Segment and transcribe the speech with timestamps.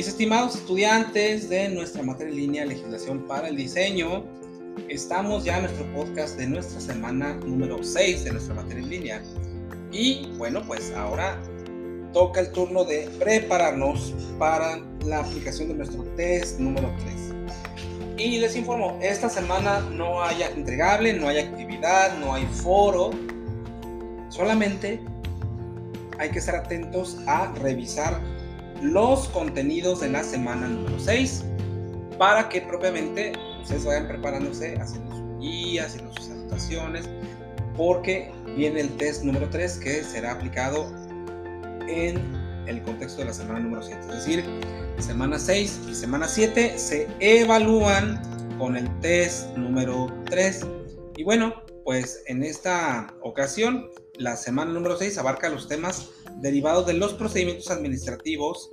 [0.00, 4.24] Mis estimados estudiantes de nuestra materia en línea Legislación para el Diseño,
[4.88, 9.22] estamos ya en nuestro podcast de nuestra semana número 6 de nuestra materia en línea.
[9.92, 11.38] Y bueno, pues ahora
[12.14, 16.90] toca el turno de prepararnos para la aplicación de nuestro test número
[18.16, 18.16] 3.
[18.16, 23.10] Y les informo, esta semana no hay entregable, no hay actividad, no hay foro.
[24.30, 24.98] Solamente
[26.18, 28.18] hay que estar atentos a revisar
[28.82, 31.44] los contenidos de la semana número 6
[32.18, 37.08] para que propiamente ustedes vayan preparándose, haciendo sus guías, haciendo sus anotaciones,
[37.76, 40.86] porque viene el test número 3 que será aplicado
[41.88, 42.18] en
[42.66, 44.00] el contexto de la semana número 7.
[44.00, 44.44] Es decir,
[44.98, 48.20] semana 6 y semana 7 se evalúan
[48.58, 50.66] con el test número 3.
[51.16, 51.54] Y bueno,
[51.84, 57.70] pues en esta ocasión, la semana número 6 abarca los temas derivados de los procedimientos
[57.70, 58.68] administrativos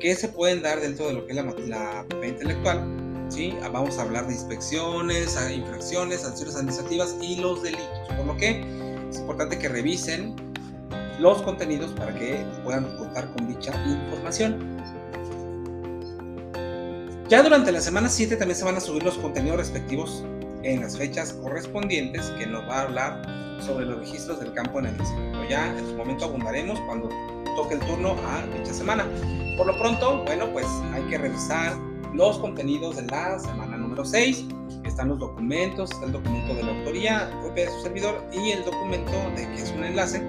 [0.00, 3.26] que se pueden dar dentro de lo que es la, la propiedad intelectual.
[3.28, 3.54] ¿sí?
[3.72, 8.08] Vamos a hablar de inspecciones, infracciones, sanciones administrativas y los delitos.
[8.16, 8.60] Por lo que
[9.10, 10.34] es importante que revisen
[11.18, 14.76] los contenidos para que puedan contar con dicha información.
[17.28, 20.24] Ya durante la semana 7 también se van a subir los contenidos respectivos
[20.62, 23.22] en las fechas correspondientes que nos va a hablar
[23.60, 25.48] sobre los registros del campo en el diseño.
[25.48, 27.08] Ya en su momento abundaremos cuando
[27.56, 29.06] toque el turno a dicha semana.
[29.56, 31.76] Por lo pronto, bueno, pues hay que revisar
[32.14, 34.44] los contenidos de la semana número 6.
[34.84, 38.64] Están los documentos, está el documento de la autoría propia de su servidor y el
[38.64, 40.22] documento de que es un enlace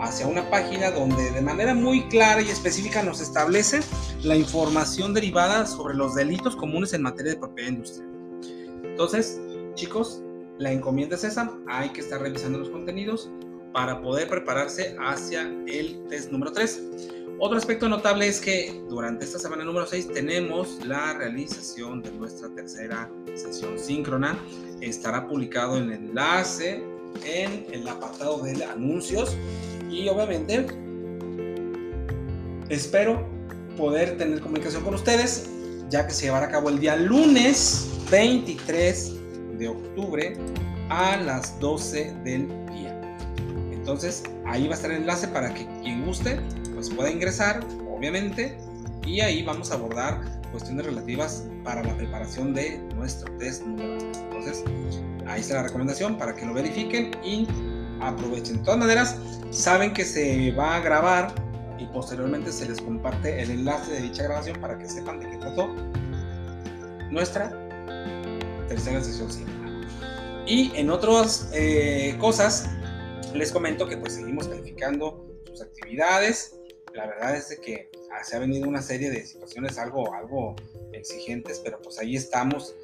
[0.00, 3.80] hacia una página donde de manera muy clara y específica nos establece
[4.22, 8.08] la información derivada sobre los delitos comunes en materia de propiedad industrial.
[8.84, 9.40] Entonces,
[9.74, 10.22] chicos,
[10.58, 13.30] la encomienda es esa, hay que estar revisando los contenidos
[13.72, 16.82] para poder prepararse hacia el test número 3.
[17.40, 22.48] Otro aspecto notable es que durante esta semana número 6 tenemos la realización de nuestra
[22.48, 24.36] tercera sesión síncrona.
[24.80, 26.82] Estará publicado el enlace
[27.24, 29.36] en el apartado de anuncios
[29.88, 30.66] y obviamente
[32.68, 33.24] espero
[33.76, 35.48] poder tener comunicación con ustedes
[35.88, 39.14] ya que se llevará a cabo el día lunes 23
[39.58, 40.36] de octubre
[40.90, 42.97] a las 12 del día.
[43.88, 46.38] Entonces ahí va a estar el enlace para que quien guste
[46.74, 48.58] pues pueda ingresar, obviamente,
[49.06, 50.20] y ahí vamos a abordar
[50.52, 54.18] cuestiones relativas para la preparación de nuestro test número 3.
[54.24, 54.64] Entonces
[55.26, 57.48] ahí está la recomendación para que lo verifiquen y
[58.02, 58.58] aprovechen.
[58.58, 59.16] De todas maneras,
[59.48, 61.34] saben que se va a grabar
[61.78, 65.38] y posteriormente se les comparte el enlace de dicha grabación para que sepan de qué
[65.38, 65.74] trató
[67.10, 67.50] nuestra
[68.68, 69.30] tercera sesión
[70.46, 72.68] Y en otras eh, cosas,
[73.34, 76.58] les comento que pues seguimos calificando sus actividades.
[76.94, 77.90] La verdad es de que
[78.22, 80.56] se ha venido una serie de situaciones algo, algo
[80.92, 82.74] exigentes, pero pues ahí estamos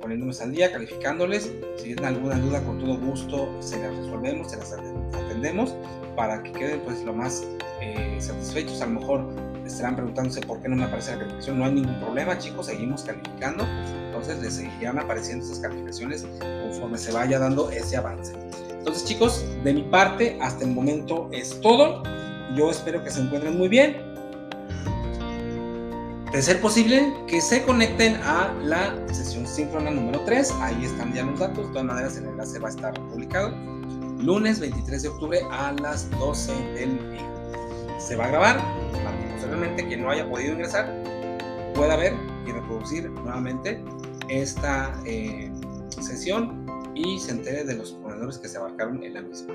[0.00, 1.44] poniéndonos al día, calificándoles.
[1.76, 5.74] Si tienen alguna duda, con todo gusto se las resolvemos, se las atendemos
[6.16, 7.46] para que queden pues lo más
[7.80, 8.82] eh, satisfechos.
[8.82, 9.26] A lo mejor
[9.64, 11.58] estarán preguntándose por qué no me aparece la calificación.
[11.58, 13.64] No hay ningún problema, chicos, seguimos calificando.
[14.06, 16.26] Entonces les seguirán apareciendo esas calificaciones
[16.62, 18.34] conforme se vaya dando ese avance.
[18.82, 22.02] Entonces, chicos, de mi parte, hasta el momento es todo.
[22.56, 23.96] Yo espero que se encuentren muy bien
[26.32, 30.50] de ser posible, que se conecten a la sesión síncrona número 3.
[30.62, 31.58] Ahí están ya los datos.
[31.68, 33.50] De todas maneras, el enlace va a estar publicado.
[34.18, 37.98] Lunes 23 de octubre a las 12 del día.
[38.00, 38.56] Se va a grabar
[39.04, 40.92] para que posteriormente quien no haya podido ingresar
[41.76, 42.14] pueda ver
[42.48, 43.80] y reproducir nuevamente
[44.28, 45.52] esta eh,
[46.00, 47.92] sesión y se entere de los
[48.30, 49.54] que se abarcaron en la misma.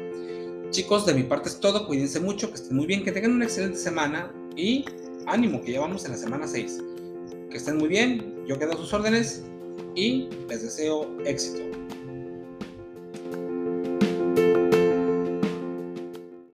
[0.70, 1.88] Chicos, de mi parte es todo.
[1.88, 4.86] Cuídense mucho, que estén muy bien, que tengan una excelente semana y
[5.26, 6.84] ánimo, que ya vamos en la semana 6.
[7.50, 9.44] Que estén muy bien, yo quedo a sus órdenes
[9.96, 11.64] y les deseo éxito.